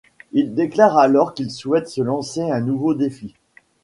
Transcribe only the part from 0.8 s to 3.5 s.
alors qu'il souhaite se lancer un nouveau défi.